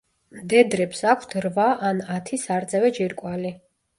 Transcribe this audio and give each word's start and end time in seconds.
მდედრებს 0.35 1.01
აქვთ 1.09 1.35
რვა 1.45 1.67
ან 1.89 2.01
ათი 2.15 2.39
სარძევე 2.47 2.93
ჯირკვალი. 2.99 3.53